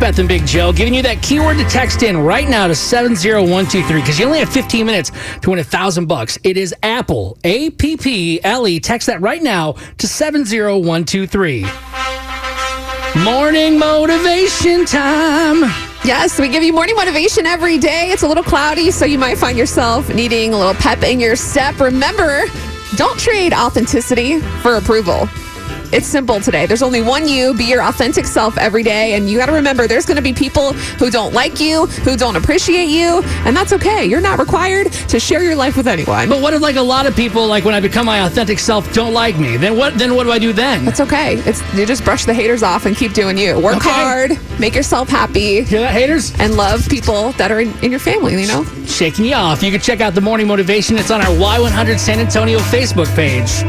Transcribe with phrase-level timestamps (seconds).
[0.00, 4.00] Beth and Big Joe giving you that keyword to text in right now to 70123
[4.00, 6.38] because you only have 15 minutes to win a thousand bucks.
[6.42, 8.80] It is Apple, A P P L E.
[8.80, 11.66] Text that right now to 70123.
[13.22, 15.70] Morning motivation time.
[16.02, 18.10] Yes, we give you morning motivation every day.
[18.10, 21.36] It's a little cloudy, so you might find yourself needing a little pep in your
[21.36, 21.78] step.
[21.78, 22.46] Remember,
[22.96, 25.28] don't trade authenticity for approval.
[25.92, 26.66] It's simple today.
[26.66, 27.52] There's only one you.
[27.54, 29.14] Be your authentic self every day.
[29.14, 32.16] And you got to remember there's going to be people who don't like you, who
[32.16, 33.22] don't appreciate you.
[33.44, 34.04] And that's okay.
[34.04, 36.28] You're not required to share your life with anyone.
[36.28, 38.92] But what if like a lot of people like when I become my authentic self
[38.92, 39.56] don't like me?
[39.56, 40.84] Then what then what do I do then?
[40.84, 41.34] That's okay.
[41.38, 43.58] It's you just brush the haters off and keep doing you.
[43.58, 43.90] Work Okay.
[43.90, 46.32] hard, make yourself happy, Hear that, haters?
[46.38, 48.64] and love people that are in, in your family, you know?
[48.86, 49.62] Shaking you off.
[49.62, 50.96] You can check out the morning motivation.
[50.98, 53.64] It's on our Y100 San Antonio Facebook page.